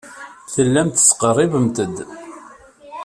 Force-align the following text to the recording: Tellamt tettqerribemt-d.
Tellamt 0.53 0.95
tettqerribemt-d. 0.95 1.97